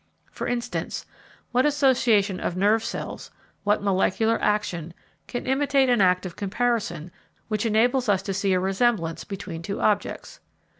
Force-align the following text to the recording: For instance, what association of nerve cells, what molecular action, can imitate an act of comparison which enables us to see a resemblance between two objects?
For 0.31 0.47
instance, 0.47 1.05
what 1.51 1.63
association 1.63 2.39
of 2.39 2.57
nerve 2.57 2.83
cells, 2.83 3.29
what 3.63 3.83
molecular 3.83 4.41
action, 4.41 4.95
can 5.27 5.45
imitate 5.45 5.89
an 5.89 6.01
act 6.01 6.25
of 6.25 6.35
comparison 6.35 7.11
which 7.49 7.67
enables 7.67 8.09
us 8.09 8.23
to 8.23 8.33
see 8.33 8.53
a 8.53 8.59
resemblance 8.59 9.23
between 9.23 9.61
two 9.61 9.79
objects? 9.79 10.39